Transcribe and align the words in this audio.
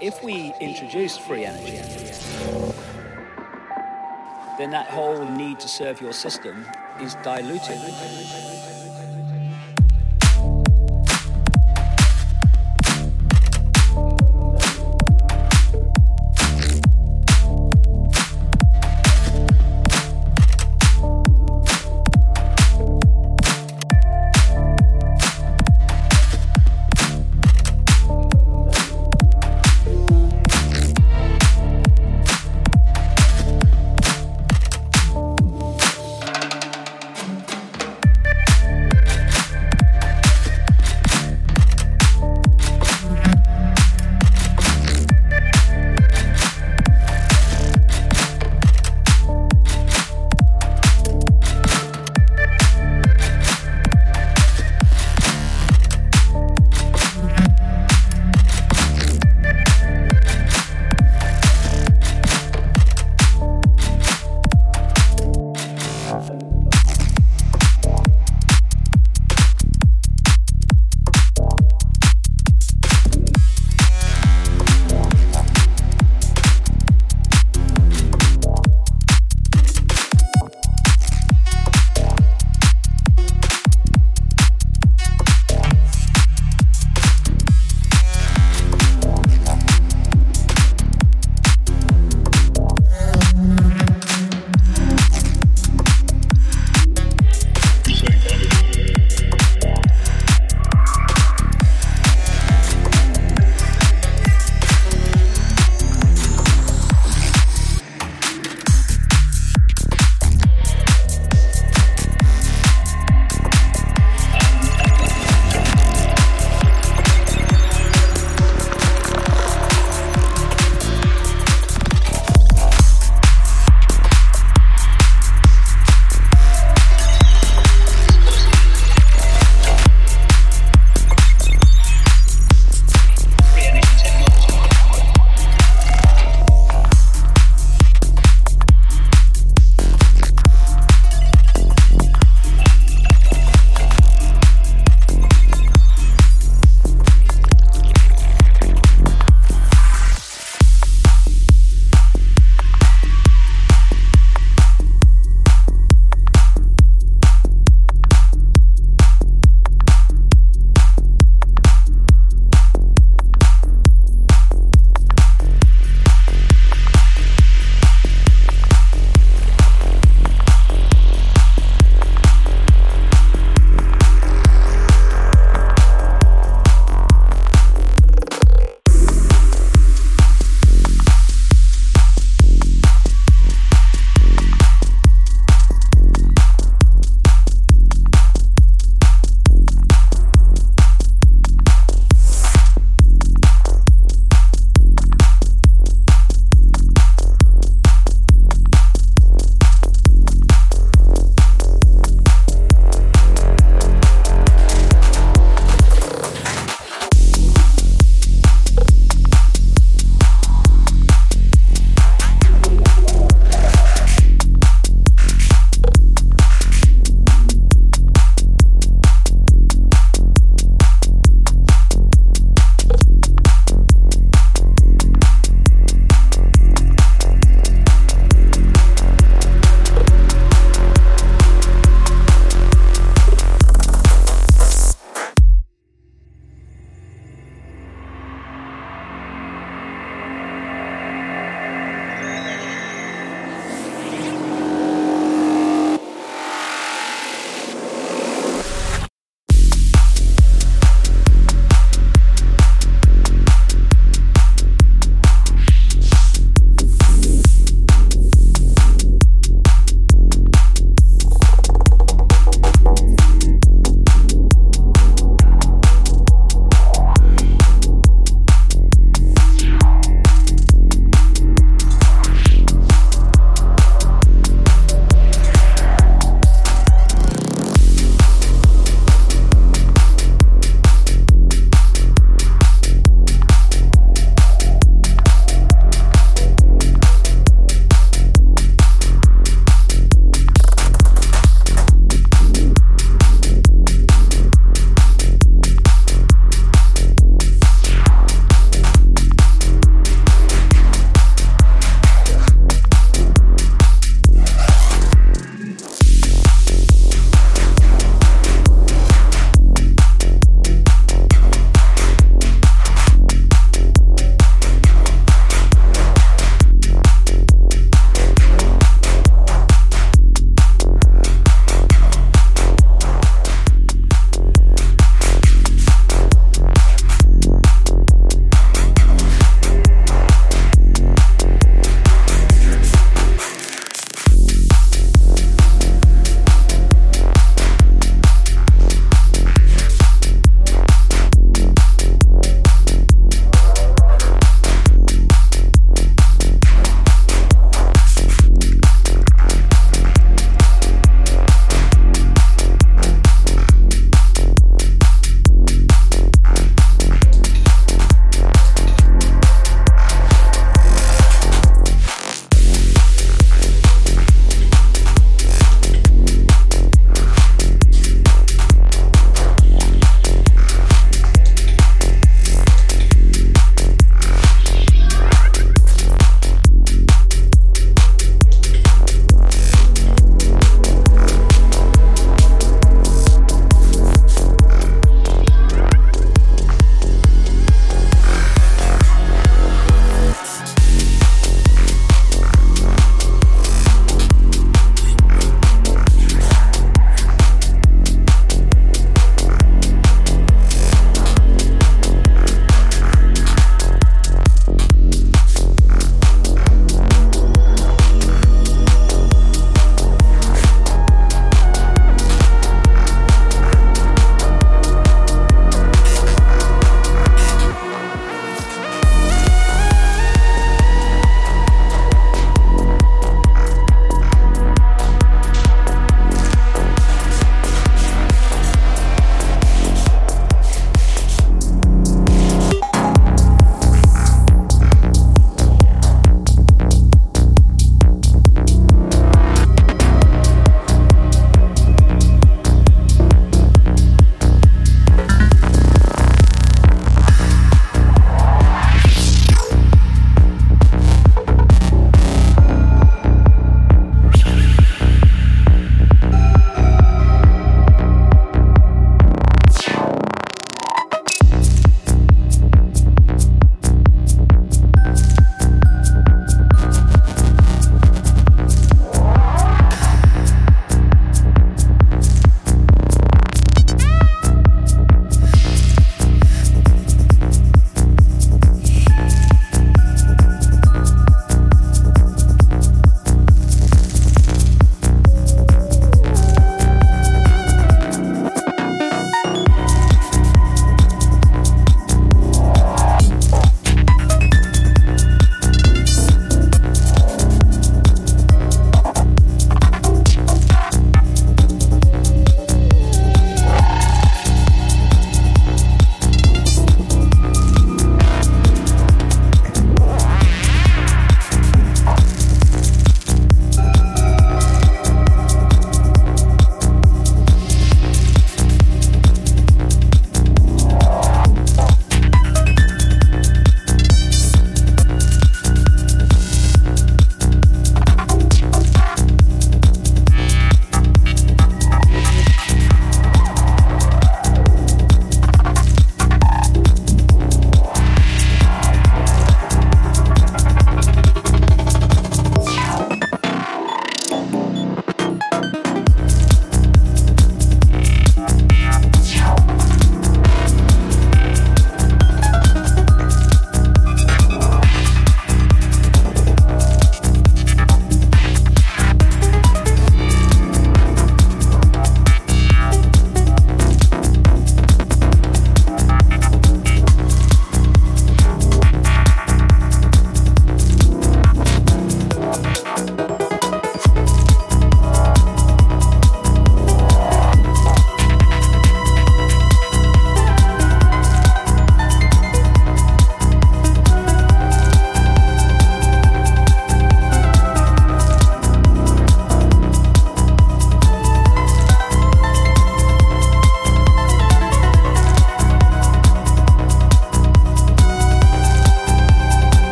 If 0.00 0.22
we 0.22 0.54
introduce 0.60 1.18
free 1.18 1.44
energy, 1.44 1.78
then 4.56 4.70
that 4.70 4.86
whole 4.86 5.24
need 5.24 5.58
to 5.58 5.66
serve 5.66 6.00
your 6.00 6.12
system 6.12 6.64
is 7.00 7.16
diluted. 7.16 7.80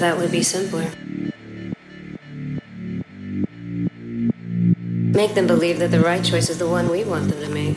That 0.00 0.16
would 0.16 0.32
be 0.32 0.42
simpler. 0.42 0.90
Make 5.12 5.34
them 5.34 5.46
believe 5.46 5.78
that 5.80 5.90
the 5.90 6.00
right 6.00 6.24
choice 6.24 6.48
is 6.48 6.56
the 6.56 6.66
one 6.66 6.88
we 6.88 7.04
want 7.04 7.28
them 7.28 7.38
to 7.42 7.50
make. 7.50 7.76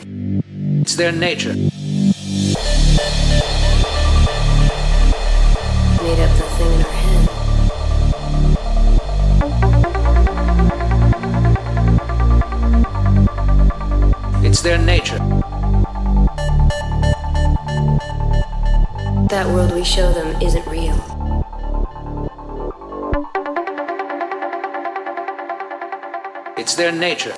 It's 0.80 0.96
their 0.96 1.12
nature. 1.12 1.52
Made 1.52 1.70
up 6.24 6.32
the 6.40 6.48
thing 6.56 6.72
in 6.72 6.80
our 6.80 6.92
head. 7.04 7.28
It's 14.46 14.62
their 14.62 14.78
nature. 14.78 15.18
That 19.28 19.46
world 19.48 19.74
we 19.74 19.84
show 19.84 20.10
them 20.12 20.40
isn't 20.40 20.63
their 26.76 26.92
nature. 26.92 27.36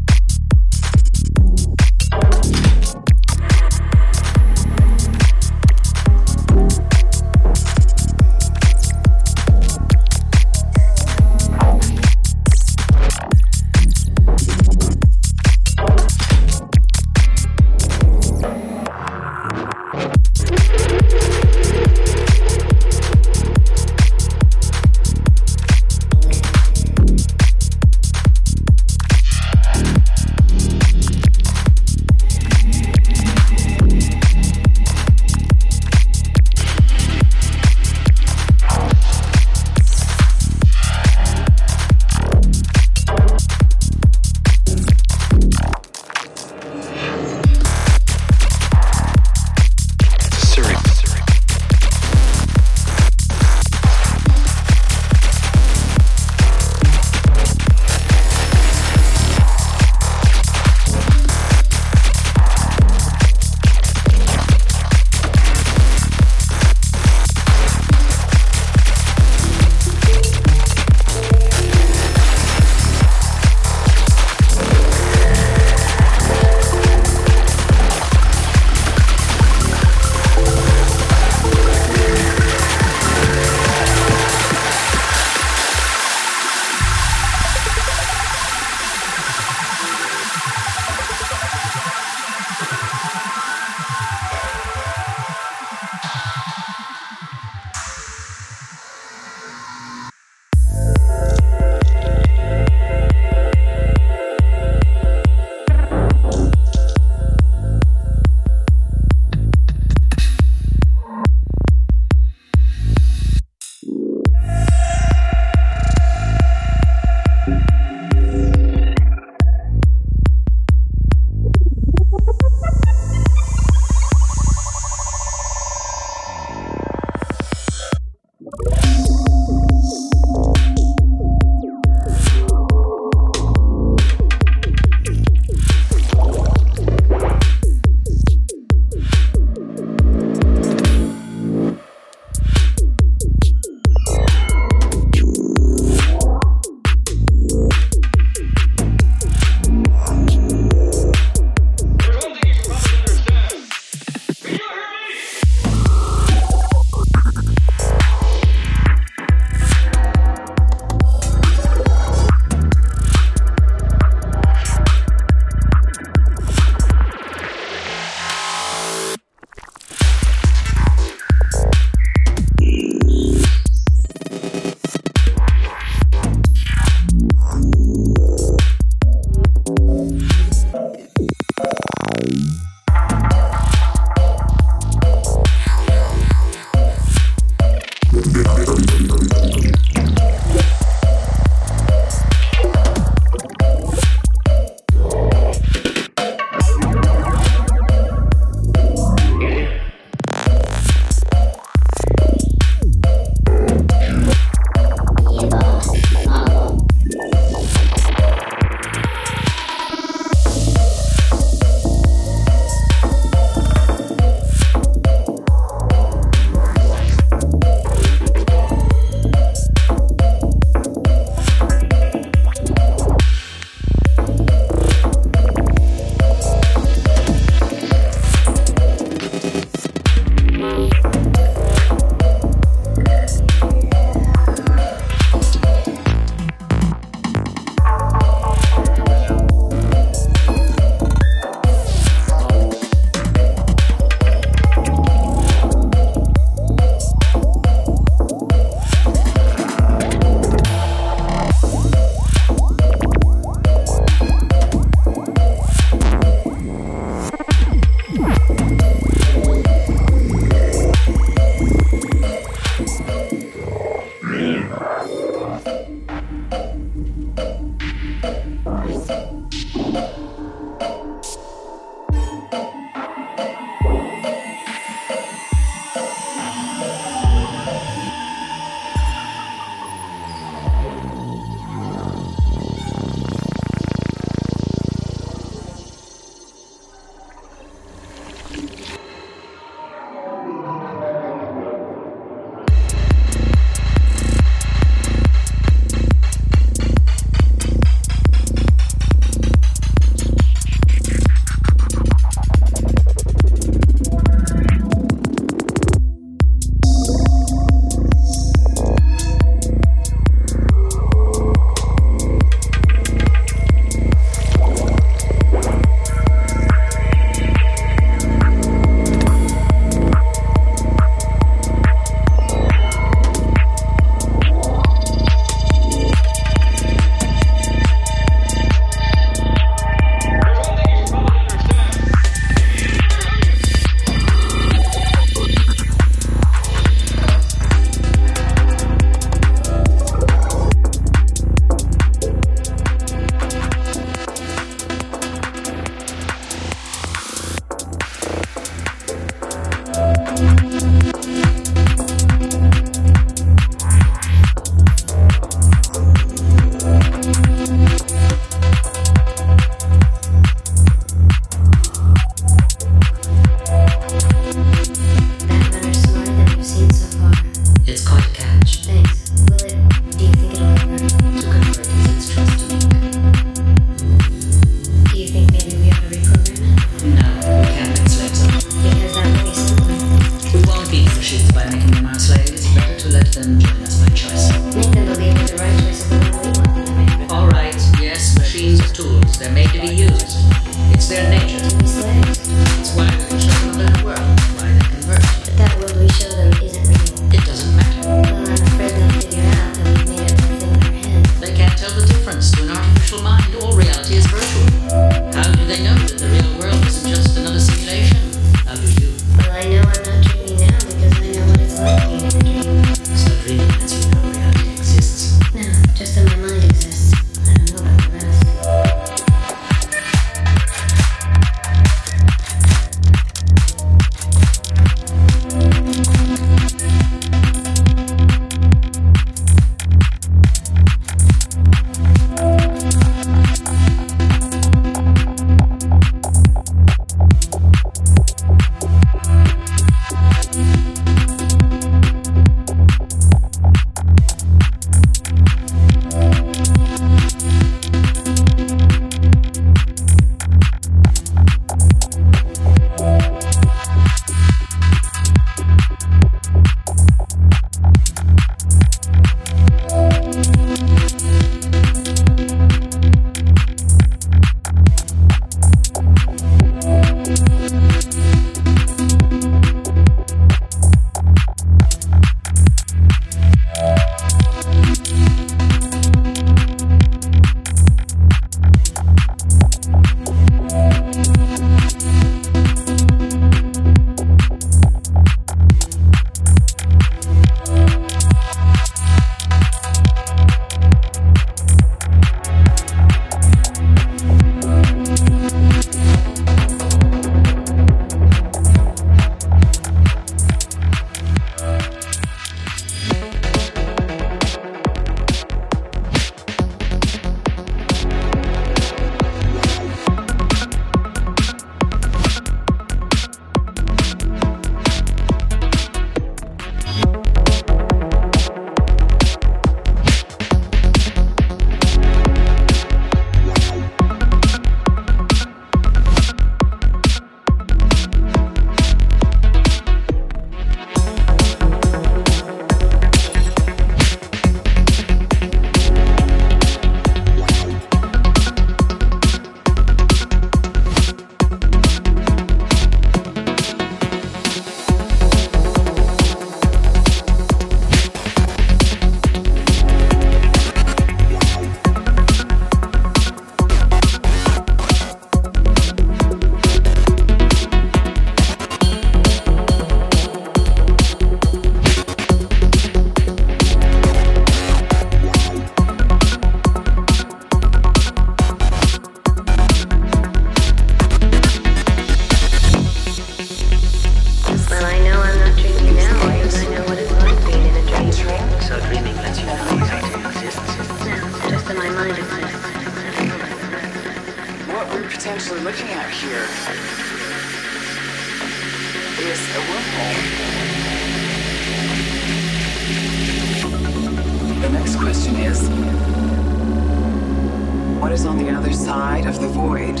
Other 598.64 598.72
side 598.72 599.26
of 599.26 599.38
the 599.42 599.48
void? 599.48 600.00